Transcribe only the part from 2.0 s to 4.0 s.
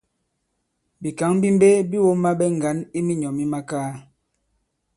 wōma ɓɛ ŋgǎn i minyɔ̌ mi makaa.